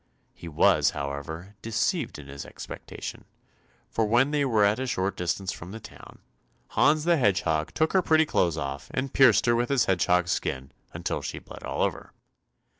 [0.33, 3.23] He was however, deceived in his expectation,
[3.87, 6.17] for when they were at a short distance from the town,
[6.69, 10.71] Hans the Hedgehog took her pretty clothes off, and pierced her with his hedgehog's skin
[10.91, 12.13] until she bled all over.